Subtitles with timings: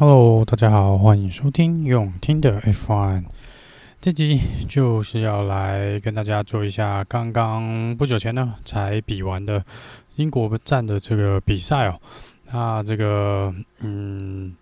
[0.00, 3.24] Hello，大家好，欢迎收听永听的 F1。
[4.00, 9.64] 这集就是要来跟大家做一下刚刚不久前呢才比完的
[10.14, 12.00] 英国站的这个比赛哦。
[12.52, 14.54] 那这个嗯，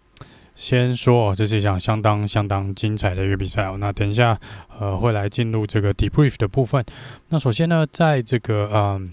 [0.55, 3.77] 先说哦这是一场相当相当精彩的一个比赛哦。
[3.79, 4.35] 那等一下
[4.81, 6.83] 呃会来进入这个 debrief 的部分。
[7.29, 9.13] 那首先呢，在这个嗯。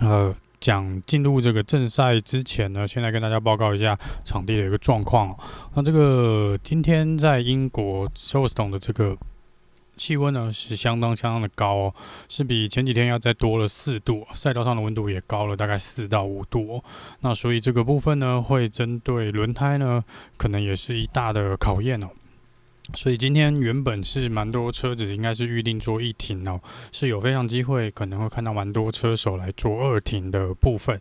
[0.00, 5.36] 呃讲进入这个正赛之前呢，先来跟大家报告一下场地的一个状况。
[5.74, 9.16] 那这个今天在英国 so stone 的这个
[9.96, 11.94] 气温呢是相当相当的高哦，
[12.28, 16.84] 是比前几天要再多了四度，赛道上的温度也高了大概四到五度哦。
[17.20, 20.04] 那所以这个部分呢，会针对轮胎呢，
[20.36, 22.08] 可能也是一大的考验哦。
[22.94, 26.58] 所以今天原本是蛮多车子应该是预定做一停哦，
[26.90, 30.98] 是有非常机会可能会看到蛮多车手来做二停的部分。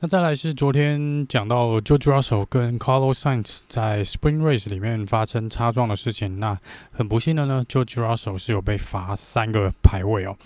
[0.00, 6.56] 那再来是昨天讲到 George Russell 跟 Carlos Sainz 在 Spring Race 里面发生擦撞的事情，那
[6.92, 10.36] 很不幸的呢，George Russell 是有被罚三个排位哦，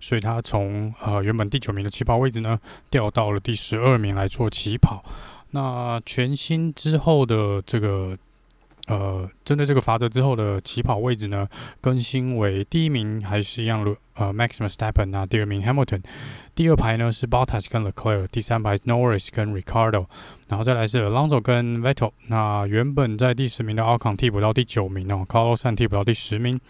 [0.00, 5.04] 所以他从呃原本第九名的起跑位置呢掉到了第十二名来做起跑。
[5.50, 8.16] 那全新之后的这个。
[8.88, 11.48] 呃，针对这个罚则之后的起跑位置呢，
[11.80, 16.02] 更新为第一名还是一样，呃，Max Verstappen 那第二名 Hamilton，
[16.54, 20.06] 第二排呢是 Bottas 跟 Leclerc，第三排 Norris 跟 Ricardo，
[20.48, 22.12] 然后再来是 Alonso 跟 Vettel。
[22.28, 26.60] 那原本在第十名的 Alcon 替补到第九名哦，Carlos Sainz 替补到第十名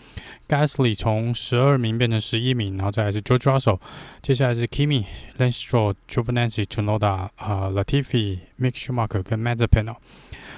[0.48, 3.80] ，Gasly 从十二名变成十一名，然后再来是 George Russell，
[4.22, 5.04] 接下来是 Kimi、
[5.38, 9.96] Lance Stroll、Giovinazzi、Tsunoda、呃 Latifi、Mick Schumacher 跟 Mazepin 哦。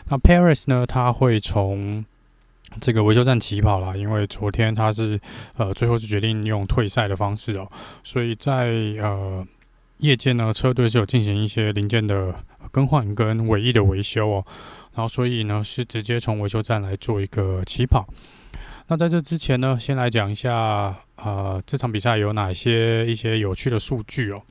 [0.06, 0.84] 那 Perez 呢？
[0.84, 2.04] 他会从
[2.80, 5.20] 这个维修站起跑啦，因为昨天他是
[5.56, 7.70] 呃最后是决定用退赛的方式哦，
[8.02, 8.66] 所以在
[9.00, 9.46] 呃
[9.98, 12.34] 夜间呢，车队是有进行一些零件的
[12.70, 14.44] 更换跟尾翼的维修哦，
[14.94, 18.06] 然后所以呢是直接从维修站来做一个起跑。
[18.88, 24.42] 那在这之前呢，先来讲一下呃这场比赛有哪些一些有趣的数据哦。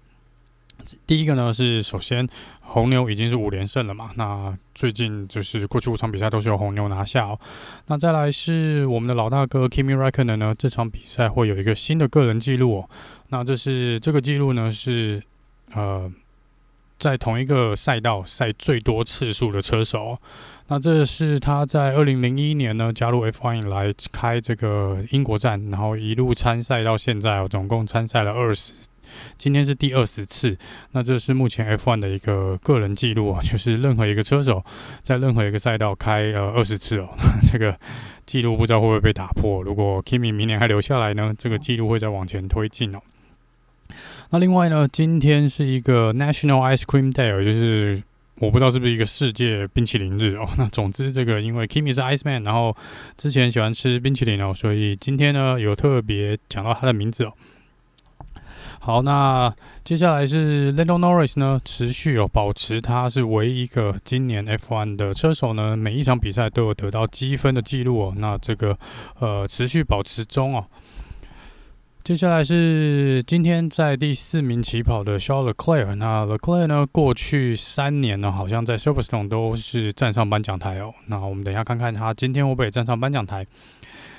[1.06, 2.28] 第一个呢是，首先
[2.62, 7.40] 红牛已经是五连胜了嘛，那最近就是过去五场比赛都是由红牛拿下哦。
[7.88, 12.90] 那再来是我们的老大哥 Kimi Räikkönen 呢，这场比赛会有一个新的个人纪录哦。
[13.30, 15.22] 那这是这个纪录呢是
[15.74, 16.12] 呃
[16.98, 20.18] 在同一个赛道赛最多次数的车手。
[20.68, 28.72] 那这是他在二零零一年呢加入 F1 来开这个英国站，然后一路参赛到现在哦，总共参赛了二十。
[29.38, 30.58] 今天是第二十次，
[30.92, 34.64] 那这是目前 F1 的一个个人记录啊， 就是任何一个车手
[35.02, 37.10] 在任何一个赛道开呃二十次哦，
[37.52, 37.78] 这个
[38.26, 39.62] 记录不知道会不会被打破。
[39.64, 43.00] 如果 Kimi 明年还留下来呢，这个记录会再往前推进哦。
[44.32, 48.02] 那另外呢，今天是一个 National Ice Cream Day，就是
[48.40, 50.50] 我不知道是不是一个世界冰淇淋日哦。
[50.58, 52.76] 那总之这个因为 Kimi 是 Ice Man，然后
[53.16, 57.34] 之前喜欢吃冰淇淋哦，所以今天呢有特别讲到他的名字哦。
[58.86, 59.50] 好，那
[59.86, 68.14] 接下来是 Lando Norris 呢，持续哦保持他是唯一一个今年 F1 的车手呢，每一场比赛都有得到积分的记录哦。
[68.18, 68.78] 那这个
[69.20, 70.66] 呃持续保持中哦。
[72.04, 80.94] 接下来是今天在第四名起跑的 Charles Leclerc，那 Leclerc 呢，过去三年呢，好像在 s u p e r s t o n e 都是站上颁奖台哦。
[81.06, 83.48] 那我们等一下看看他今天会不会站上颁奖台。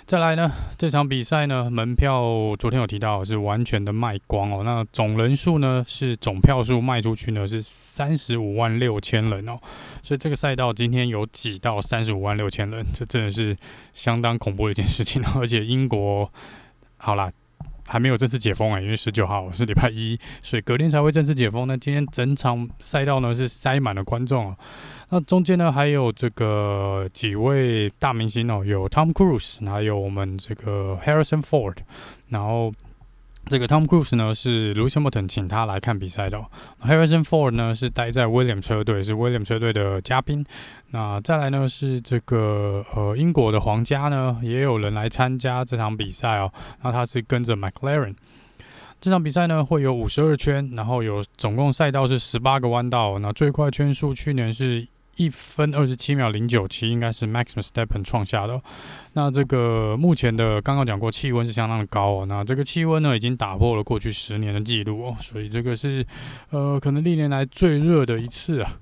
[0.07, 4.63] 再来呢，这场比赛呢，门票昨天有提到是完全的卖光哦。
[4.65, 9.59] 那总人数呢，是总票数卖出去呢是三十五万六千人哦。
[10.03, 13.55] 所以这个赛道今天有挤到三十五万六千人，这真的是
[13.93, 15.23] 相当恐怖的一件事情。
[15.37, 16.33] 而且英国，
[16.97, 17.31] 好啦。
[17.87, 21.67] 还没有正式解封哎，因为十九号是礼拜一，所以隔天才会正式解封。
[21.67, 24.57] 那今天整场赛道呢是塞满了观众哦。
[25.11, 31.77] 那中间呢还有这个几位大明星哦，有 Tom Cruise，还有我们这个 Harrison Ford，
[32.29, 32.73] 然后。
[33.47, 36.47] 这个 Tom Cruise 呢是 Lewis Hamilton 请他来看比赛的，哦
[36.83, 40.45] ，Harrison Ford 呢是待在 William 车队，是 William 车队的嘉宾。
[40.91, 46.51] 那再来呢是这个呃英国的皇家呢也有人来参加这场比赛哦，
[46.83, 48.15] 那他是跟着 McLaren。
[49.01, 54.89] 这场比赛呢会有五十二圈，然后有总共赛道是十八个弯道，那最快圈数去年是。
[55.17, 58.61] 一分二十七秒零九七，应该是 Max Verstappen 创下的。
[59.15, 62.27] 那这个目前的刚刚讲过，气温是相当的高哦。
[62.27, 65.17] 那这个气温呢，已经打破了过去十年的记录哦。
[65.21, 66.07] 所以这个是
[66.51, 68.79] 呃，可能历年来最热的一次啊。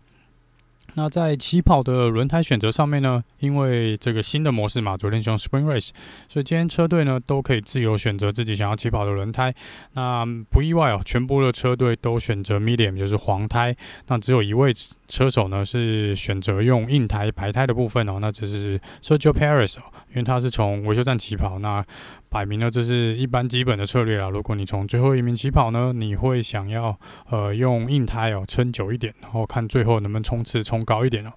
[0.94, 5.90] 那在起跑的轮胎选择上面呢，因为这个新的模式嘛，昨天是用 Spring Race，
[6.28, 9.54] 所以今天车队呢都可以自由选择自己想要起跑的轮胎。
[9.92, 13.74] 那不意外哦，全部的车队都选择 Medium，就是黄胎。
[14.08, 14.72] 那只有一位
[15.08, 21.84] 车手呢是选择用硬胎白胎的部分哦，那就是 Sergio Perez 哦，因为他是从维修站起跑，那
[22.32, 24.29] 摆明了这是一般基本的策略啊。
[24.29, 26.99] 如果你从最后一名起跑呢，你会想要
[27.31, 30.82] 呃用硬胎哦撑久一点，然后看最后能不能冲刺冲。
[30.84, 31.32] 高一点了。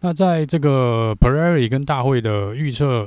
[0.00, 3.06] 那在这个 Pirelli 跟大会的预测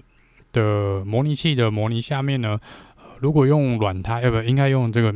[0.52, 2.60] 的模拟器的模拟下面呢，
[3.20, 5.12] 如果用软胎，呃，不，应该用这个，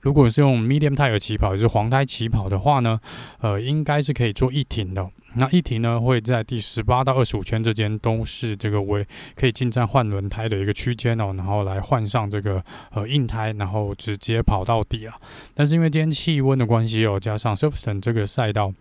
[0.00, 3.00] 如果是用 medium tire 起跑，就是黄胎起跑的话呢，
[3.40, 5.08] 呃，应该是可以做一停的。
[5.34, 15.14] 那一停呢，会在第十八到二十五圈之间都是这个为可以进站换轮胎的一个区间哦，然后来换上这个呃硬胎，然后直接跑到底啊。
[15.54, 18.72] 但是因为今天气温的关系哦，加上 Silverstone 这个赛道。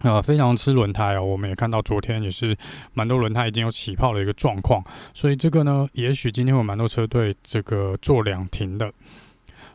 [0.00, 2.54] 呃，非常吃轮胎哦，我们也看到昨天也是
[2.92, 4.84] 蛮多轮胎已经有起泡的一个状况，
[5.14, 8.92] 所以这个呢，也许今天有蛮多车队这个做两停的。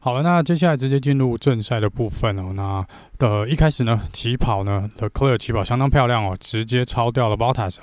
[0.04, 2.52] 好了，那接下来直接进入正赛的部分哦。
[2.56, 2.84] 那
[3.20, 7.78] 的、一开始呢，起跑呢，The Clear 起跑相当漂亮哦，直接超掉了 Bottas，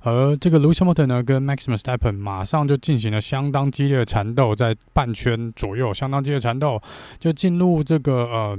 [0.00, 6.80] 而这个 l u c i a m o t o n 呢跟 Max Verstappen 马上就进行了相当激烈的缠斗，在半圈左右相当激烈的缠斗，
[7.18, 8.58] 就进入这个呃。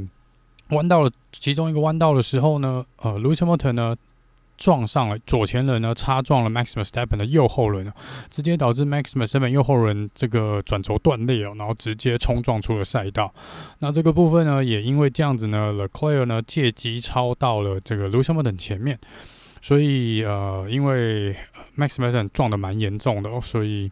[0.70, 3.96] 弯道了其中一个弯道的时候呢，呃 l u c i a m o t o n 呢
[4.60, 7.92] 撞上了左前轮呢，擦撞了 Max Verstappen 的右后轮，
[8.30, 13.34] 直接导致 Max Verstappen 右后轮这个转轴断裂哦，然后直接冲撞出了赛道。
[13.80, 19.00] 那这个部分呢，也因为这样子呢，Leclerc 呢借机超到了这个 Lewis Hamilton 前面，
[19.62, 21.34] 所以呃，因为
[21.78, 23.90] Max Verstappen 撞的蛮严重的哦，所以。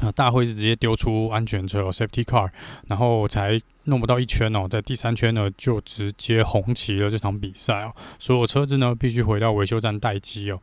[0.00, 0.10] 啊！
[0.12, 2.48] 大会是直接丢出安全车，Safety Car，
[2.88, 10.60] 然后才弄不到一圈哦，在第三圈呢就直接红旗了这场比赛哦，所有车子呢必须回到维修站待机哦。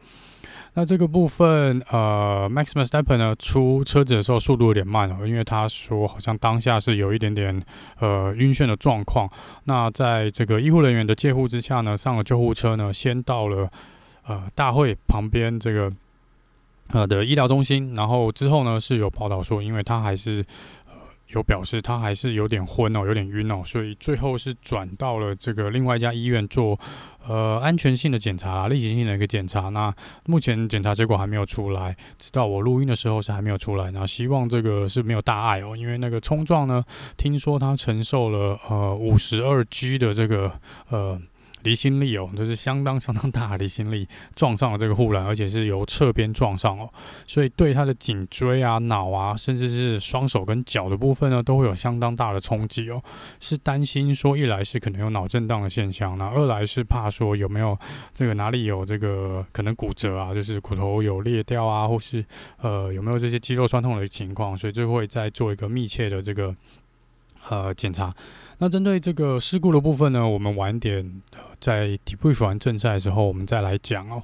[0.74, 7.64] 那这个部分，呃，Max Verstappen 呢出车子的时候速度有点慢哦，因为他说好像当下是有一点点
[8.00, 9.30] 呃晕眩的状况。
[9.66, 13.70] 那在这个医护人员的介护之下呢，上了救护车呢，先到了
[14.26, 15.92] 呃大会旁边这个。
[16.90, 20.46] 呃的医疗中心，然后之后呢是有报道说，因为他还是
[20.86, 20.94] 呃
[21.28, 26.80] 有表示他还是有点昏哦，有点晕哦，所以最后是转到了这个另外一家医院做
[27.28, 29.70] 呃安全性的检查，例行性的一个检查。
[29.70, 29.94] 那
[30.26, 33.92] 目前检查结果还没有出来，直到我录音的时候是还没有出来。
[33.92, 36.84] 那希望这个是没有大碍哦，因为那个冲撞呢，
[37.18, 40.52] 听说他承受了呃五十二 G 的这个
[40.90, 41.20] 呃。
[41.64, 46.90] 离心力哦，就是相当相当大的离心力撞上了这个护栏，而且是由侧边撞上哦，
[47.28, 53.02] 所以对他的颈椎啊、脑啊，甚至是双手跟脚的部分呢，都会有相当大的冲击哦。
[53.40, 57.78] 是担心说，一来是可能有脑震荡的现象，那二来是怕说有没有
[58.14, 62.24] 这个哪里有这个可能骨折啊，就是骨头有裂掉啊，或是
[62.62, 66.56] 呃有没有这些肌肉酸痛的情况，所以就会再做一个密切的这个
[67.50, 68.14] 呃检查。
[68.60, 71.22] 那针对这个事故的部分呢，我们晚点
[71.60, 74.22] 在 debrief 完正赛的时候，我们再来讲哦。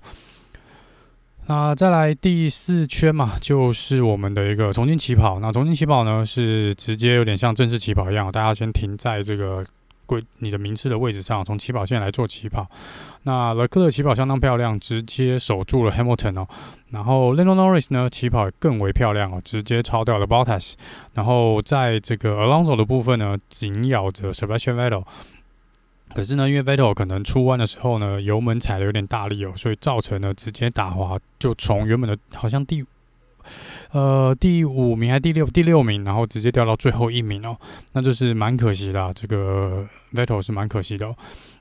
[1.47, 5.39] 那再来第四圈嘛，就是我们的一个重新起跑。
[5.39, 9.63] 那重新起跑呢，是直接有点像正式起跑一样，大家先停在这个。
[10.05, 12.67] 归你的名次的位置上，从起跑线来做起跑。
[13.23, 16.47] 那勒克的起跑相当漂亮，直接守住了 Hamilton 哦。
[16.89, 20.73] 然后 Lando Norris 呢，起跑更为漂亮哦，直接超掉了 Bottas。
[21.13, 25.05] 然后在这个 Alonso 的部分呢，紧咬着 Sebastian Vettel。
[26.15, 32.83] 可是呢，因为 Vettel 可能出弯的时候呢，油门踩的有点大力哦，所以造成了直接打滑，就从原本的好像第。
[33.91, 35.45] 呃，第五名还第六？
[35.45, 37.57] 第六名，然后直接掉到最后一名哦，
[37.91, 39.11] 那就是蛮可惜的。
[39.13, 41.15] 这个 Vettel 是蛮可惜的哦。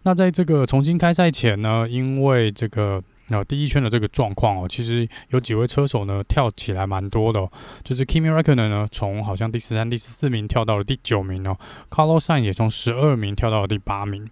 [0.04, 7.50] 那在这个重新开赛前呢，因为这个那第一圈的这个状况哦，其实有几位车手呢跳起来蛮多的哦，
[7.82, 11.56] 就是 Kimi r e c k o n e r 呢从好像第十三、第十四名跳到了第九名哦
[11.90, 14.28] ，Carlos s a n 也从十二名跳到了第八名，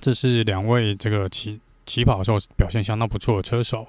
[0.00, 3.86] 这是两位这个起起跑的时候表现相当不错的车手。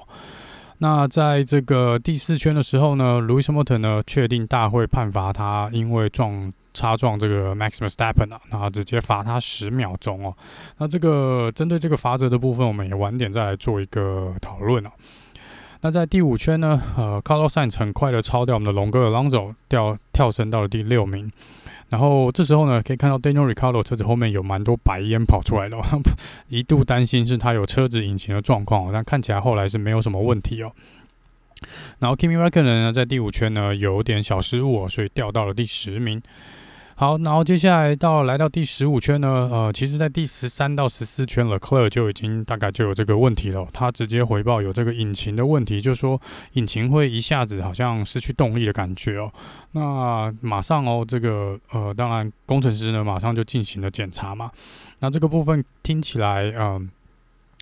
[0.79, 10.35] 那在这个第四圈的时候呢，Louis Hamilton 呢确定大会判罚他，因为撞擦撞这个 Max Verstappen 啊，然后直接罚他十秒钟哦。
[10.77, 14.89] 那这个针对这个罚则的部分，我们也晚点再来做一个讨论哦。
[15.81, 21.31] 那在第五圈呢，呃，Carlos Sainz 很快的超掉我们的龙哥 Alonso，掉跳升到了第六名。
[21.89, 25.83] 然后这时候呢，可以看到 Daniel Ricardo 车子后面有蛮多白烟跑出来的，哦
[26.49, 30.71] 一度担心是他有车子引擎的状况，但看起来后来是没有什么问题哦。
[31.99, 36.21] 然后 Kimi r a c k o n e n 呢，在第五圈呢有点小失误，哦所以掉到了第十名。
[36.97, 43.67] 好，然后接下来到来到第十五圈呢，呃，其实在第十三到十四圈了，Leclerc 就已经大概就有这个问题了。
[43.73, 46.21] 他直接回报有这个引擎的问题，就是说
[46.53, 49.29] 引擎会一下子好像失去动力的感觉哦。
[49.73, 54.49] 那马上哦，这个呃，当然工程师呢马上就进行了检查嘛。
[54.99, 56.89] 那这个部分听起来，嗯、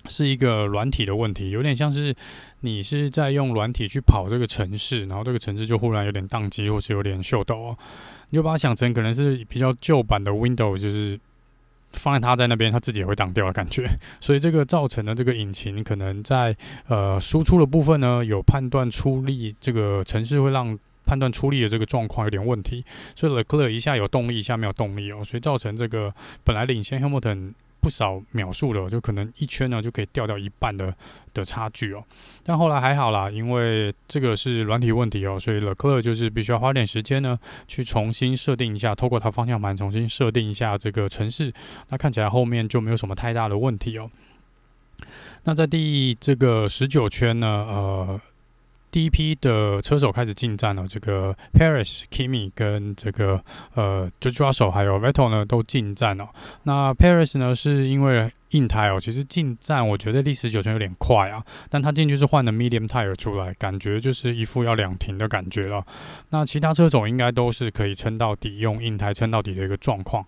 [0.08, 2.14] 是一个软体的问题，有点像是
[2.60, 7.78] 你是在用软体去跑这个城市，然后这个城市就忽然有点宕机，或是有点秀逗哦。
[8.30, 11.18] 你就把它想成可能是比较旧版的 Windows，就是
[11.92, 13.88] 放在它在那边，它自己也会挡掉的感觉。
[14.20, 16.56] 所以这个造成的这个引擎可能在
[16.88, 22.84] 呃输出的部分呢，有判断出力，这个城市会让判断出力的这个状况有点问题。
[23.14, 27.52] 所以 lecler 一下有动力，一下没有动力哦，所以造成这个本来领先 Hamilton。
[27.84, 30.94] 不少秒数了，就可能一圈呢就可以掉掉一半的
[31.34, 32.02] 的差距哦。
[32.42, 37.38] 但后来还好啦，因为这个是软体问题哦，所以勒克莱就是必须要花点时间呢，
[37.68, 41.52] 去重新设定一下，透过它方向盘重新设定一下这个城市。
[41.90, 44.10] 那看起来后面就没有什么太大的问题哦。
[45.42, 48.20] 那在第这个十九圈呢，呃。
[48.94, 53.42] 第一批的车手开始进站了，这个 Perez、Kimi 跟这个
[53.74, 56.28] 呃 George Russell 还有 Vettel 呢都进站了。
[56.62, 65.84] 那 Perez 呢是因为硬胎哦，其实进站我觉得第十九圈有点快啊，但他进去是换了 Medium Tire 出来，感觉就是一副要两停的感觉了。
[66.30, 70.24] 那其他车手应该都是可以撑到底，用硬胎撑到底的一个状况。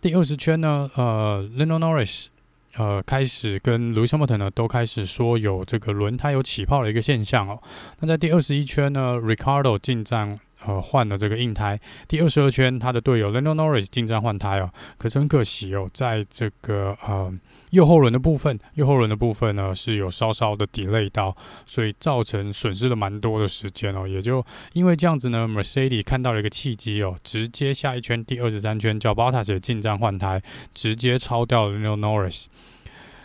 [0.00, 2.28] 第二十圈呢，呃，Lando Norris。
[2.78, 7.60] 呃，开始跟 Lewis Hamilton 呢，都开始说有这个轮胎有起泡的一个现象哦。
[8.00, 11.80] 那在第二十一圈呢，Ricardo 进站，呃，换了这个硬胎。
[12.06, 14.70] 第二十二圈，他的队友 Lando Norris 进站换胎哦。
[14.98, 17.32] 可是很可惜哦，在这个呃。
[17.70, 24.06] 右后轮的部分，右后轮的部分呢是有稍稍的 delay 到，所以造成损失了蛮多的时间哦。
[24.06, 30.40] 也就因为这样子呢，Mercedes 看到了一个契机哦，直接下一圈第二十三圈叫 Bottas 进站换胎，
[30.72, 32.46] 直接超掉了 Lando Norris。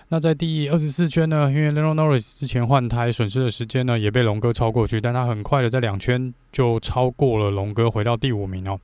[0.10, 8.80] 那在第二十四圈呢，因为 Lando Norris 之前换胎损失的时间呢也被龙哥超过去，但他很快的在两圈就超过了龙哥，回到第五名哦。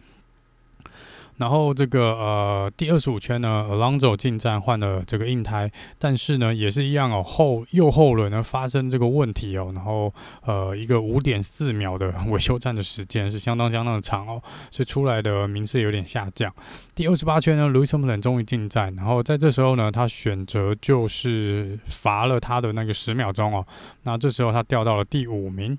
[1.38, 10.14] 然后这个呃第二十五圈呢，Alonso 进站换了这个硬胎，但是呢也是一样哦，后右后轮呢发生这个问题哦，然后
[10.46, 14.42] 呃一个五点四秒的维修站的时间是相当相当的长哦，
[14.72, 16.54] 所以出来的名次有点下降。
[16.96, 23.66] 第二十八圈呢，Lewis Hamilton 终于进站，然后在这时候呢，他选择就是罚了他的那个十秒钟哦，
[24.04, 25.78] 那这时候他掉到了第五名。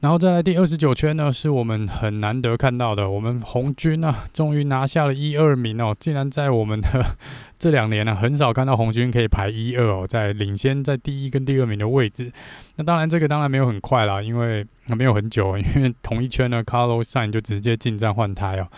[0.00, 5.94] 然后再来第二十九圈呢，是我们很难得看到的，我们红军啊，终于拿下了一二名哦！
[6.00, 7.04] 竟然在我们的
[7.58, 12.32] 这两年呢、很少看到红军可以排一二哦，在领先在第一跟第二名的位置。
[12.76, 14.66] 那当然，这个当然没有很快啦，因为
[14.96, 18.68] 没有很久，因为同一圈呢，Carlos Sainz 就直接进站换胎哦。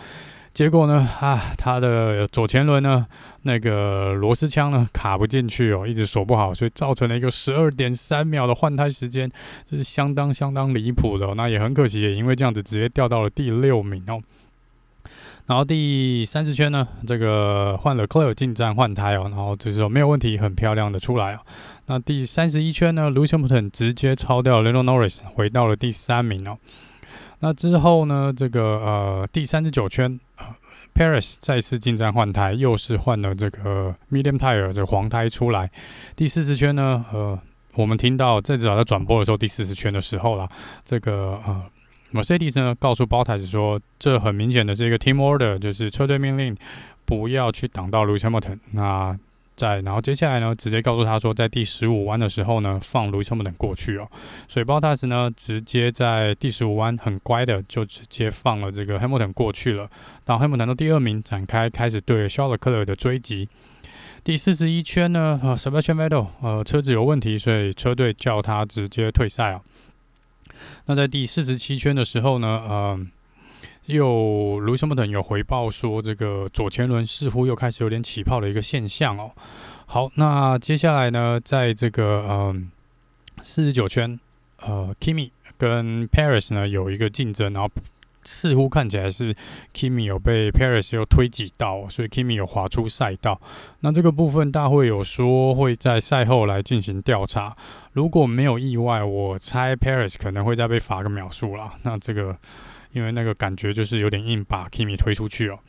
[0.53, 3.07] 结果呢，啊，他的左前轮呢，
[3.41, 9.31] 那个螺丝枪呢卡不进去哦，一直锁不好，所以造成了一个十二点三秒的换胎时间，
[9.67, 11.33] 这是相当相当离谱的。
[11.33, 14.21] 那也很可惜，也因为这样子直接掉到了第六名哦。
[15.47, 21.39] 然后第三十圈呢，这个换了 Leclerc 进站换胎哦，然后就是说没有问题，很漂亮的出来哦。
[21.87, 26.59] 那第三十一圈呢，Lewis Hamilton 直接超掉 Lando Norris，回到了第三名哦。
[27.43, 30.17] 那之后呢，这个呃第三十九圈。
[30.95, 35.69] ，Paris 再次进站换胎，又是换了这个 medium tire 这个黄胎出来。
[36.15, 37.37] 第四十圈呢，呃，
[37.73, 40.47] 我们听到在至少在转播的时候，第四十圈的时候啦，
[40.85, 41.63] 这个呃
[42.13, 46.55] ，Mercedes 呢告诉 Bottas 说，这很明显的是一个 team order，就是车队命令，
[47.03, 48.59] 不要去挡到 Lewis Hamilton。
[48.71, 49.19] 那
[49.55, 54.09] 在，然后接下来呢，直接告诉他说，在第十五弯的时候呢，放 Lewis Hamilton 过去哦。
[54.47, 59.89] 所以 Bottas 呢，直接在第十五弯很乖的就直接放了这个 Hamilton 过去了。
[60.25, 63.47] 然后 Hamilton 的第二名展开开始对 Charles Leclerc 的追击。
[64.23, 69.61] 第四十一圈呢，呃，Sebastian Vettel 呃车子有问题，所以车队叫他直接退赛啊。
[70.85, 73.07] 那在第四十七圈的时候呢，嗯、呃。
[73.87, 79.31] 又卢森堡等有回报说，这个左前轮似乎又开始有点起泡的一个现象哦。
[79.85, 82.71] 好，那接下来呢，在这个嗯
[83.41, 84.17] 四十九圈，
[84.61, 87.69] 呃，Kimi 跟 Paris 呢有一个竞争，然后
[88.23, 89.35] 似乎看起来是
[89.73, 93.41] Kimi 有被 Paris 又推挤到，所以 Kimi 有滑出赛道。
[93.81, 97.53] 那这个部分大会有说会在赛后来进行调查，
[97.91, 101.71] 如果没有意外，我猜 Paris 可能会再被罚个秒数啦。
[101.83, 102.37] 那这个。
[102.93, 105.59] 因为那个感觉就是有点硬，把 Kimi 推出去哦。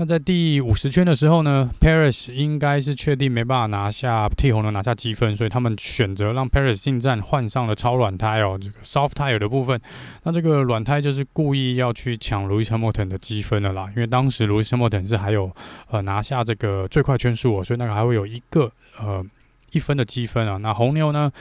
[0.00, 9.80] 那在第五十圈的时候呢，Paris 应该是确定没办法拿下替红牛拿下积分，所以他们选择让 Paris 进站换上了超软胎哦，这个 soft tire 的部分。
[10.22, 15.50] 那这个软胎就是故意要去抢 Louis Hamilton 的积分的啦，因为当时 Louis Hamilton 是还有
[15.90, 19.26] 呃拿下这个最快圈数哦，所以那个还会有一个呃
[19.72, 20.58] 一分的积分啊。
[20.58, 21.32] 那红牛呢，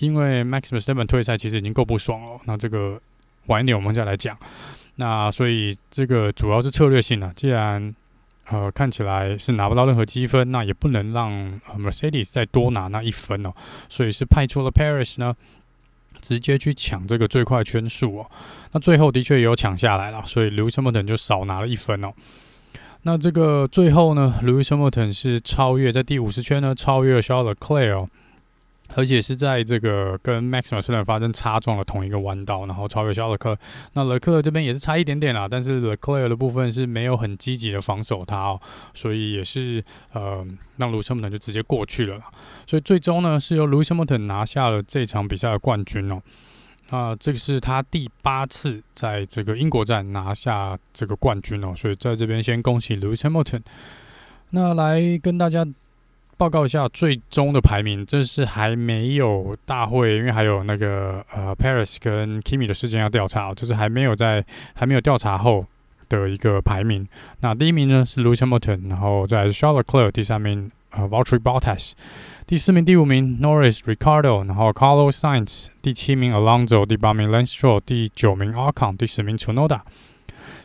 [0.00, 3.00] 因为 Max Verstappen 退赛其实已经够不爽了，那这个
[3.46, 4.36] 晚一点我们再来讲。
[4.96, 7.94] 那所以这个主要是策略性的，既然
[8.48, 13.52] 呃看起来是拿不到任何积分，那也不能让 Mercedes 再多拿那一分哦，
[13.88, 15.34] 所以是派出了 Perez 呢，
[16.20, 18.30] 直接去抢这个最快圈数哦。
[18.70, 22.12] 那最后的确也有抢下来了，所以 Lewis Hamilton 就少拿了一分哦。
[23.02, 28.08] 那这个最后呢，Lewis Hamilton 是超越在第五十圈呢超越了 Charles Leclerc。
[28.96, 33.58] 而且是在这个跟 Max v e r s t a 发生擦撞的同一个弯道，然后超越肖勒克。
[33.94, 38.60] 那勒克勒这边也是差一点点啦，但是勒克勒的部分是没有很积极的防守他哦，
[38.94, 39.82] 所以也是
[40.12, 40.46] 呃
[40.76, 42.24] 让卢森堡就直接过去了啦。
[42.66, 46.22] 所以最终呢是由卢森堡拿下了这场比赛的冠军哦。
[46.90, 53.42] 那这个是他第八次在这个英国站拿下这个冠军哦，所以在这边先恭喜卢森堡。
[54.50, 55.66] 那来跟大家。
[56.36, 65.64] 报告一下最终的排名，这是还没有大会，因为还有那个呃，Paris 跟 Kimi 的事件要调查，就是还没有在还没有调查后
[66.08, 67.06] 的一个排名。
[67.40, 71.92] 那第一名呢是 Lewis Milton，然后再是 Charles Leclerc，第三名呃 Valtteri Bottas，
[72.46, 79.80] 第四名、第五名 Norris、Ricardo，然后 Carlos Sainz，第七名 Alonso，第八名 Lance Stroll，第九名 Ocon，第十名 Chunoda，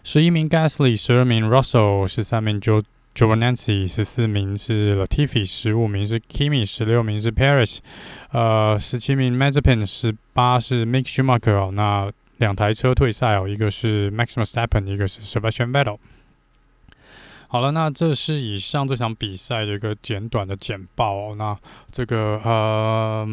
[0.04, 2.84] 十一名 Gasly，十二名 Russell，十三名 Jo
[3.20, 3.30] Joe。
[3.30, 7.80] Giovinazzi 十四名是 Latifi，十五名是 Kimi，十六名是 Perez，
[8.32, 11.72] 呃，十七名 Mazepin，十八是 Mick Schumacher 哦。
[11.74, 15.98] 那两台车退赛哦，一个是 Max Verstappen，一个是 Sebastian Vettel。
[17.50, 21.36] 好了，那这是以上这场比赛的一个简短的简报哦。
[21.38, 21.58] 那
[21.92, 23.28] 这个呃，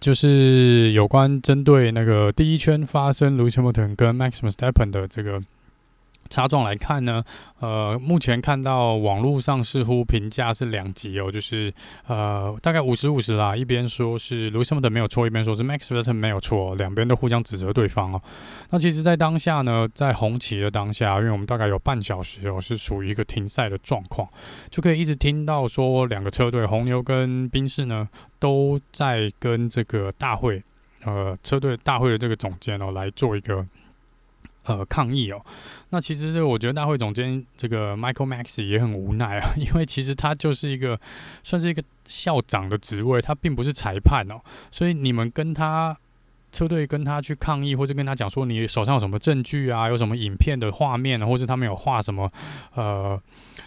[0.00, 5.40] 就是有关针对那个第一圈发生 Lewis Hamilton 跟 Max Verstappen 的这个。
[6.32, 7.22] 擦撞来看呢，
[7.60, 11.72] 呃，目前看到网络上似乎评价是两极哦，就是
[12.06, 18.22] 呃，大概五十五十啦，一边说是 Lewis Hamilton 没有错，一边说是 Max v e r t o n 没有错，两边都互相指责对方哦。
[18.70, 24.26] 那其实，在当下呢，在红旗的当下，因为我们大概有半小时哦，是属于一个停赛的状况，
[24.70, 28.08] 就可以一直听到说两个车队，红牛跟宾士呢，
[28.38, 30.62] 都在跟这个大会，
[31.04, 33.66] 呃，车队大会的这个总监哦，来做一个。
[34.64, 35.44] 呃，抗议哦。
[35.90, 40.98] 那其实这个，我觉得大会总监这个 Michael Max 也很无奈啊， 因为其实他就是一个
[41.42, 44.40] 算是一个校长的职位，他并不是裁判哦。
[44.70, 45.96] 所以你们跟他
[46.52, 52.30] 车队跟他去抗议，或者跟他讲说你手上有什么证据啊，有什么影片的画面，或者他们有画什么
[52.74, 53.20] 呃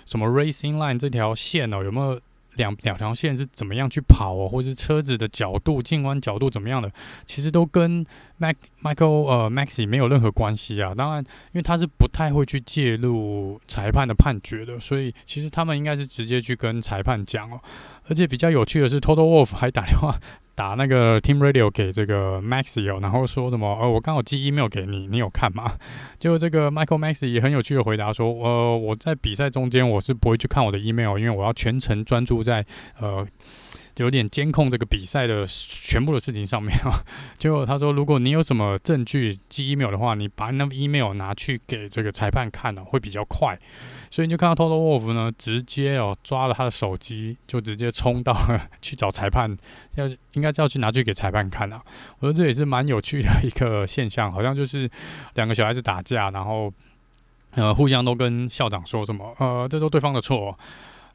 [0.05, 2.19] 什么 Racing Line 这条线哦，有没有？
[2.55, 6.89] 两两条线是怎么样去跑哦，或者是车子的角度、进弯角度怎么样的，
[7.25, 8.01] 其实都跟
[8.37, 10.93] Mac Michael 呃 Maxi 没有任何关系啊。
[10.95, 17.59] 当然，因为他是不太会去介入裁判的判决的，所以其实他们应该是直接去跟裁判讲哦。
[18.07, 20.15] 而且比较有趣的是，Total Wolf 还打电话。
[20.53, 23.77] 打那个 Team Radio 给这个 Maxi 然后说什么？
[23.81, 25.73] 呃，我刚好寄 email 给你，你有看吗？
[26.17, 32.65] 就这个 Michael Maxi 也很有趣的回答说，呃，我在比赛中间我是不会去看我的 email，因为我要全程专注在
[32.99, 33.27] 呃。
[33.97, 36.99] 有点监控这个比赛的全部的事情上面啊。
[37.37, 43.57] 结果他说，如果你有什么证据寄 email 的话，你把那个 email 拿去给这个裁判看呢，会比较快。
[44.11, 49.57] 所以你就看到 Total Wolf 呢，直接哦抓了他的手机，就直接冲到了去找裁判，
[49.95, 51.81] 要应该是要去拿去给裁判看啊。
[52.19, 54.89] 我觉得这也是蛮有趣的一个现象，好像就是
[55.33, 56.71] 两个小孩子打架，然后
[57.51, 60.57] 呃互相都跟校长说什么，呃，这都对方的错。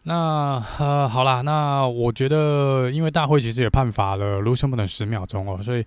[0.05, 5.85] 那呃，好啦，那我觉得，因为大会其实也判罚了卢森堡的十秒钟哦，所以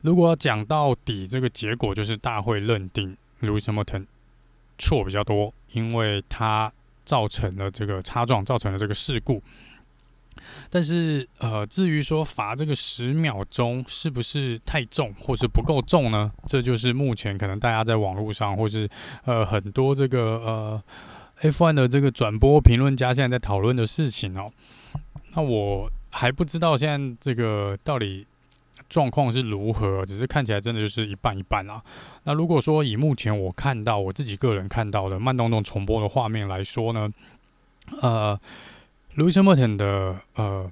[0.00, 3.84] 如果要讲到底，这个结果就是大会认定卢森堡
[4.78, 6.70] 错比较多，因为他
[7.04, 9.40] 造成了这个擦撞，造成了这个事故。
[10.68, 16.32] 但是呃，至于说罚这个十秒钟是不是太重，或是不够重呢？
[16.46, 18.88] 这就是目前可能大家在网络上，或是
[19.24, 20.82] 呃很多这个呃。
[21.40, 24.50] F1 的这个转播评论家现在在讨论的事情哦，
[25.34, 28.26] 那我还不知道现在这个到底
[28.88, 31.82] 状况是如何，只是看起来真的就是一半一半啊。
[32.24, 37.10] 那如果说以目前我看到我自己个人看到的慢动作重播的画面来说呢，
[38.02, 38.40] 呃
[39.16, 40.70] ，Lewis Hamilton 的呃。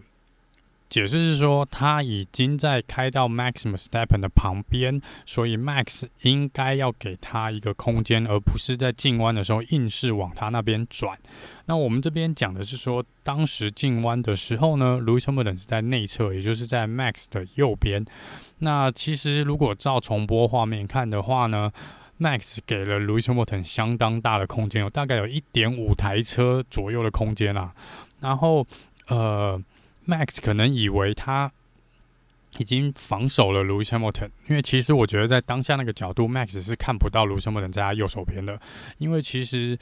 [0.94, 11.18] 解释是说，他已经在开到 Max Verstappen 的旁边，所以 Max 应该要给他一个空间，而不是在进弯的时候硬是往他那边转。
[11.64, 18.04] 那我们这边讲的是说，当时进弯的时候呢，Lewis Hamilton 是在内侧，也就是在 Max 的右边。
[18.60, 21.72] 那其实如果照重播画面看的话呢
[22.20, 27.74] ，Max 给了 Lewis Hamilton 相当大的空间，有大概有一点五台车左右的空间啊。
[28.20, 28.64] 然后，
[29.08, 29.60] 呃
[30.06, 31.52] ，Max 可能以为他
[32.58, 38.60] 已经防守了 Lewis Hamilton，因为其实我觉得在当下那个角度，Max 是看不到 Lewis Hamilton 在他右手边的。
[38.98, 39.78] 因为其实，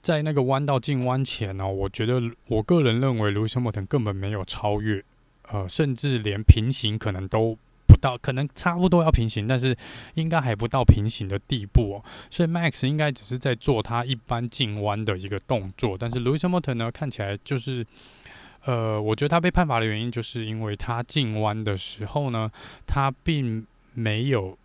[0.00, 5.04] 在那个弯道进弯前呢、我觉得我个人认为 Lewis Hamilton 根本没有超越，
[5.50, 7.56] 呃，甚至连平行可能都
[7.86, 7.94] 不。
[8.00, 9.74] 到可能差不多要平行，但是
[10.12, 12.04] 应该还不到平行的地步哦。
[12.28, 17.86] 所以 Max 应该只是在做他一般进弯的一个动作，但是 Lewis Hamilton 呢，看起来就是，
[18.64, 22.50] 呃，我觉得他被判罚的原因，就是因为他进弯的时候呢，
[22.86, 24.56] 他并没有。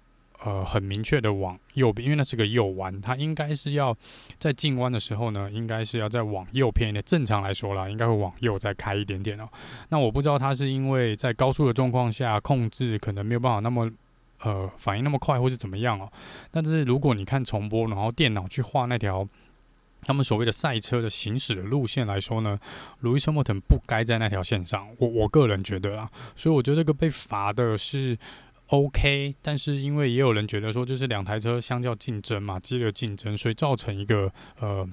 [0.42, 3.94] 呃，很明确的往右边，因为那是个右弯，他应该是要
[4.38, 7.04] 在进弯的时候呢，应该是要再往右偏一点。
[7.06, 9.50] 正常来说啦，应该会往右再开一点点哦。
[9.90, 13.92] 那我不知道他是因为在高速的状况下控制可能没有办法那么
[14.44, 16.10] 呃反应那么快，或是怎么样哦。
[16.50, 19.28] 但是如果你看重播，然后电脑去画那条
[20.02, 22.60] 他们所谓的赛车的行驶的路线来说呢
[23.00, 24.88] 路易斯·莫腾不该在那条线上。
[24.98, 28.18] 我我个人觉得啦，所以我觉得这个被罚的是。
[28.72, 34.88] OK，但是因为也有人觉得说，就是两台车相较竞争嘛，激烈竞争，所以造成一个呃，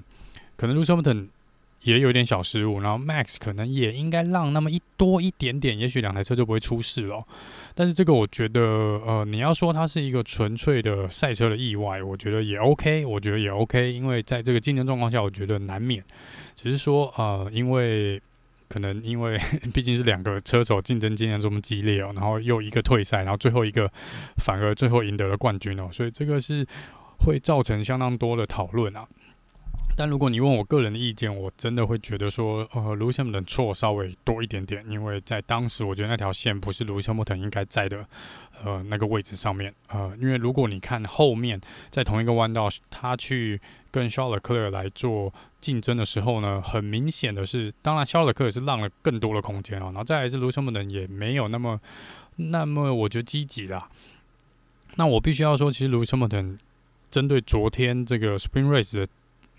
[0.55, 1.29] 可能路易斯·莫腾
[1.83, 7.23] 也有点小失误，然后 Max 可能也应该让那么一多一点点，也许两台车就不会出事了。
[7.75, 16.03] 但是这个我觉得，呃，你要说它是一个纯粹的赛车的意外，我觉得也 OK，我觉得也 OK，因为在这个竞争状况下，我觉得难免，
[16.55, 18.21] 只是说呃，因为。
[18.69, 19.39] 可能因为
[19.73, 23.89] 毕竟是两个车手竞争经验这么激烈哦，然后又一个退赛，然后最后一个
[24.43, 26.67] 反而最后赢得了冠军哦，所以这个是
[27.19, 29.07] 会造成相当多的讨论啊。
[29.97, 38.05] 但如果你问我个人的意见，我真的会觉得说，呃，Lewis Hamilton 的错稍微多一点点，因为在当时我觉得那条线不是 Lewis Hamilton 应该在的，
[38.63, 51.81] 呃，那个位置上面，呃，因为如果你看后面在同一个弯道，他去跟 Charles Leclerc 来做竞争的时候呢，很明显的是，当然 Charles Leclerc 是让了更多的空间哦，然后再来是 Lewis Hamilton 也没有那么
[52.35, 53.89] 那么我觉得积极啦。
[54.97, 56.59] 那我必须要说，其实 Lewis Hamilton
[57.09, 59.07] 针对昨天这个 Spring Race 的。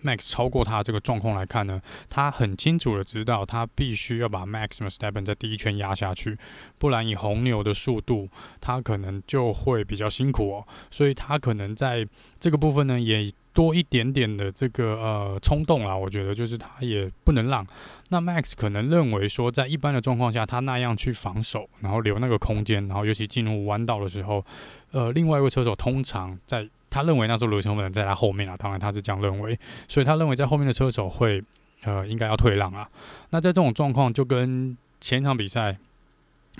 [0.05, 6.39] Max 超过他这个状况来看呢，他很清楚的知道他必须要把 Max Verstappen 在第一圈压下去，
[6.79, 8.29] 不然以红牛的速度，
[8.61, 10.67] 他可能就会比较辛苦哦。
[10.91, 12.07] 所以他可能在
[12.39, 15.97] 这个部分呢，也多一点点的这个呃冲动啦。
[15.97, 17.67] 我觉得就是他也不能让。
[18.11, 24.45] 那 Max 可能认为说，在一般的状况下，他那样去防守，然后留那个空间，然后尤其进入弯道的时候，
[24.93, 26.69] 呃，另外一位车手通常在。
[26.90, 31.42] 他认为那时候 Lewis Hamilton 在他后面啊，当然他是这样认为，所以他认为在后面的车手会
[31.83, 32.88] 呃应该要退让啊。
[33.31, 35.77] 那在这种状况就跟前一场比赛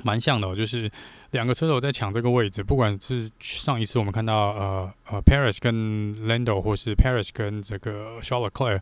[0.03, 0.91] 蛮像的，就是
[1.33, 5.75] 两个车手在抢这个位置，不管是上一次我们看到呃呃 Paris 跟
[6.27, 8.81] Lando，或是 Paris 跟这个 Charles Leclerc，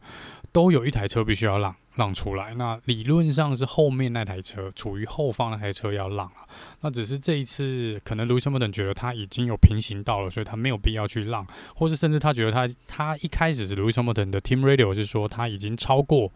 [0.52, 1.74] 都有一台车必须要让。
[1.96, 6.46] 让出来，那理论上是后面那台车处于后方那台车要让啊，
[6.82, 16.30] 那只是这一次可能 Lewis Hamilton 觉得他已经有平行道了，所以他没有必要去让，或是甚至他觉得他他一开始是 Lewis Hamilton 的 Team Radio 是说他已经超过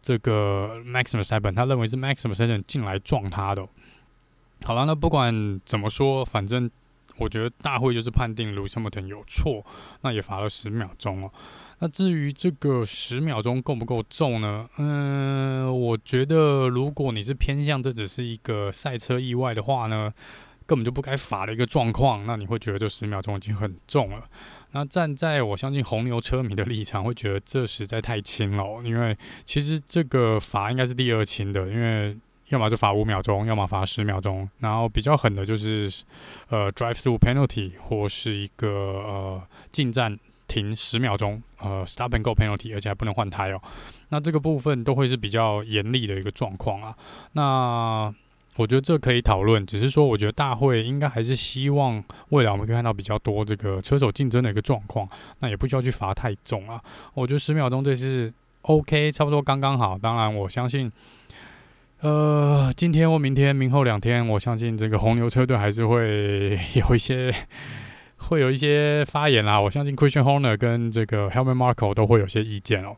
[0.00, 3.66] 这个 Max Verstappen，他认为是 Max Verstappen 进来撞他的。
[4.62, 6.70] 好了，那不管怎么说，反正
[7.18, 9.64] 我觉得大会就是判定 Lewis Hamilton 有错，
[10.02, 11.30] 那也罚了十秒钟哦。
[11.80, 14.68] 那至于这个十秒钟够不够重呢？
[14.78, 20.12] 嗯，我觉得如果你是偏向这只是一个赛车意外的话呢，
[20.66, 24.22] 根本就不该罚的一个状况，那你会觉得这十秒钟已经很重了。
[24.70, 32.16] 那站在我相信红牛车迷的立场，会觉得这实在太轻了，因为其实这个罚应该是第二轻的，因为
[32.48, 35.90] 要么就罚五秒钟，要么罚十秒钟，然后比较狠的就是
[36.48, 40.18] 呃 drive through penalty 或是一个呃进站。
[40.46, 43.60] 停十秒钟，呃，stop and go penalty，而且还不能换胎哦。
[44.10, 46.94] 那这个部分都会是比较严厉的一个状况啊。
[47.32, 48.14] 那
[48.56, 55.08] 我觉得这可以讨论，只是说我觉得大会应该还是希望未来我们可以看到比较多这个车手竞争的一个状况。
[55.40, 56.80] 那也不需要去罚太重啊。
[57.14, 59.98] 我觉得十秒钟这是 OK，差不多刚刚好。
[59.98, 60.92] 当然，我相信，
[62.00, 67.34] 呃，今天或明天、明后两天，我相信这个红牛车队还是会 有一些。
[68.16, 72.96] 会有一些发言啦，我相信 Christian Horner 跟这个 Helmut Marko 都会有些意见哦。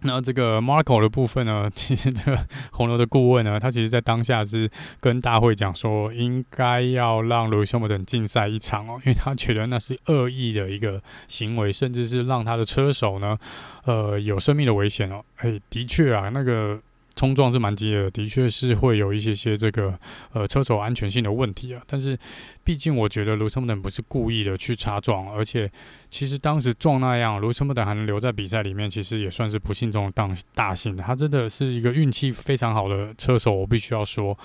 [0.00, 2.38] 那这个 Marco 的部分呢， 其实这个
[2.70, 13.38] 红牛的顾问呢，他其实在当下是跟大会讲说，应该要让 Lewis Hamilton 禁赛一场哦，因为他觉得那是恶意的一个行为，甚至是让他的车手呢，
[13.86, 15.24] 呃，有生命的危险哦。
[15.36, 16.78] 哎，的确啊，那个。
[17.14, 19.98] 冲撞是蛮激烈的，的确是会有一些些这个
[20.32, 21.82] 呃车手安全性的问题啊。
[21.86, 22.18] 但是
[22.64, 25.70] 毕竟我觉得卢森堡等不是故意的去插撞，而且
[26.10, 30.96] 其实当时撞那样，卢森堡等还能留在比赛里面，其实也算是不幸中的大大幸。
[30.96, 34.36] 他真的是一个运气非常好的车手，我必须要说。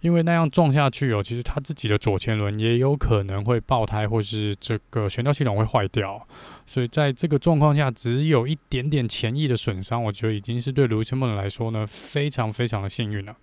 [0.00, 6.26] 因为那样撞下去哦，其实他自己的左前轮也有可能会爆胎，或是这个悬吊系统会坏掉。
[6.66, 13.36] 所以在这个状况下，只有一点点前翼的损伤，我觉得已经是对卢森堡顿来说呢，非常非常的幸运了。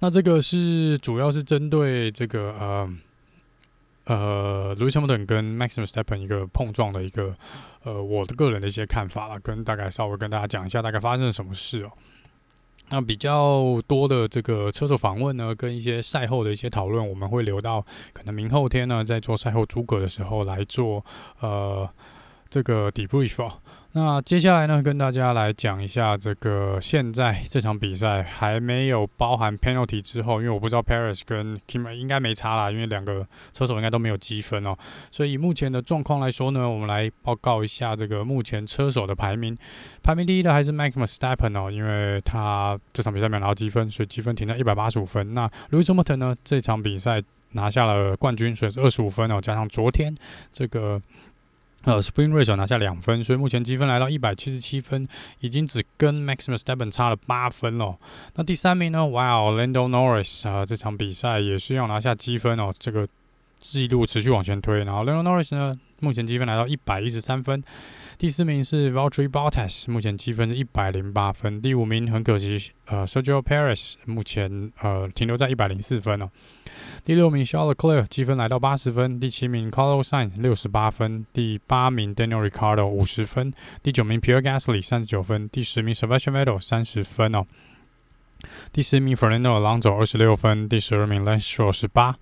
[0.00, 2.96] 那这个是主要是针对这个呃
[4.04, 7.34] 呃卢森堡顿跟 Maxim s t e p p e n 一个碰撞的一个
[7.82, 11.92] 呃我的个人的一些看法了，跟大概稍微跟大家讲一下大概发生了什么事哦。
[12.90, 21.04] 那比较多的这个车手访问呢，跟一些赛后的一些讨论，我们会留到可能明后天呢，在做赛后诸葛的时候来做
[21.40, 21.88] 呃
[22.48, 23.52] 这个 debrief 哦。
[24.00, 34.76] 那接下来呢，跟大家来讲一下这个现在这场比赛还没有包含 penalty 之后，因为我不知道 Paris 跟 Kimi 应该没差啦，因为两个车手应该都没有积分哦。
[35.10, 39.58] 所以目前的状况来说呢，我们来报告一下这个目前车手的排名。
[40.00, 45.34] 排名第一的还是 Max Verstappen 哦，因为他这场比赛没有拿到积分，所以积分停在一百八十五分。
[45.34, 50.14] 那 Lewis Hamilton 呢，这场比赛拿下了冠军，所以是二十五分哦，加上昨天
[50.52, 51.02] 这个。
[51.88, 55.08] 呃，Spring Race 拿下两分，所以目前积分来到一百七十七分，
[55.40, 57.96] 已经只跟 Maximus t e p e n 差了八分了。
[58.34, 59.06] 那第三名呢？
[59.06, 63.08] 哇哦，Lando Norris 啊，这场比赛也是要拿下积分哦，这个
[63.58, 64.84] 记录持续往前推。
[64.84, 67.64] 然后 Lando Norris 呢，目前积分来到一百一十三分。
[68.18, 71.62] 第四名是 Valtteri Bottas，目前积分是一百零八分。
[71.62, 76.28] 第五名很可惜，呃，Sergio Perez 目前呃停留在一百零四分哦。
[77.04, 79.20] 第六名 Charles Leclerc 积分来到八十分。
[79.20, 81.24] 第七名 Carlos Sainz 六十八分。
[81.32, 83.54] 第八名 Daniel r i c a r d o 五十分。
[83.84, 85.48] 第九名 Pierre Gasly 三十九分。
[85.48, 87.46] 第十名 Sebastian Vettel 三十分哦。
[88.72, 90.68] 第十名 Fernando Alonso 二十六分。
[90.68, 92.16] 第十二名 Lance Stroll 十八。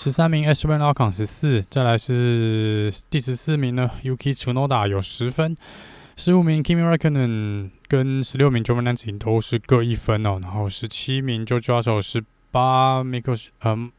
[0.00, 5.56] 十三名 Esteban Ocon 十四，再来是第十四名呢，Yuki Tsunoda 有十分，
[6.16, 13.90] 十五名 Kimi Räikkönen 跟十六名 Giovinazzi 都是各一分哦，然后十七名 George Russell 十八 Mick 嗯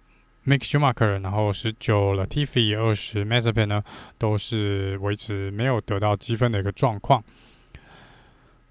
[0.47, 3.83] Mick Schumacher，然后十九 Latifi 二十 Mazepin 呢
[4.17, 7.21] 都是维持没有得到积分的一个状况。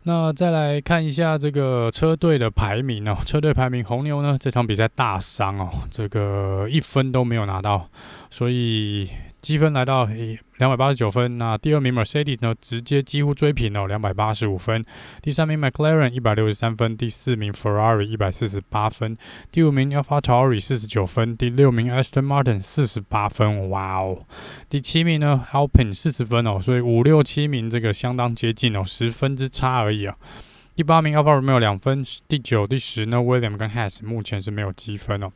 [0.08, 7.88] 那再来看一下这个车队的排名哦，车队排名红牛呢这场比赛大伤哦，这个一分都没有拿到，
[8.30, 9.08] 所以。
[9.40, 10.04] 积分来到
[10.58, 14.84] 两百八十九分，那第二名 Mercedes 呢，直接几乎追平了两百八十五分。
[15.22, 19.16] 第三名 McLaren 一百六十三分，第四名 Ferrari 一百四十八分，
[19.50, 24.24] 第五名 AlphaTauri 四十九分，第六名 Aston Martin 四十八分，哇哦！
[24.68, 30.16] 第七名呢 Alpine 四十分哦，所以五六七名这个相当接近哦，十分之差而已啊。
[30.74, 35.30] 第八名 Alfa Romeo 两分，第九、第十呢 William 跟 Haas 目前是没有积分哦。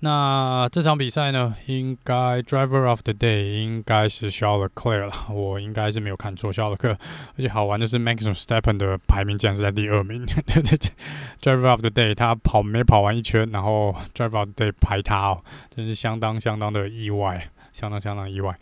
[0.00, 6.98] 那这场比赛呢，应该 Driver of the Day 应该是肖勒克尔了，我应该是没有看错肖勒克尔
[7.36, 10.90] 而且好玩的是 m a x i m s t e p p e n 的排名竟然是在第二名，对对对
[11.42, 18.58] ，Driver of the Day 他跑没跑完一圈，然后 Driver of the Day 排他哦，真是相当相当的意外，相当相当意外。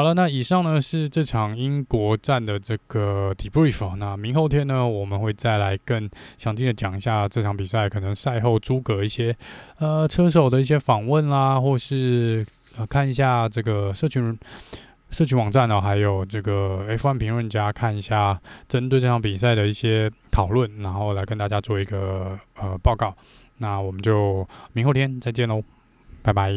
[0.00, 3.94] 好了，那以上呢是这场英国站的这个 debrief。
[3.96, 6.08] 那明后天呢，我们会再来更
[6.38, 9.36] 详尽的讲一下这场比赛，可能赛后诸葛一些
[9.76, 12.46] 呃车手的一些访问啦，或是
[12.78, 14.34] 呃看一下这个社群
[15.10, 23.14] 社群网站呢，还有这个 F1 评论家看一下针对这场比赛的一些讨论，然后来跟大家做一个呃报告。
[23.58, 25.62] 那我们就明后天再见喽，
[26.22, 26.50] 拜拜。